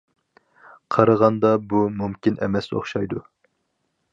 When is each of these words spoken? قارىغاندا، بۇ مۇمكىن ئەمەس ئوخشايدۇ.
قارىغاندا، 0.95 1.51
بۇ 1.73 1.81
مۇمكىن 1.99 2.41
ئەمەس 2.47 2.71
ئوخشايدۇ. 2.79 3.23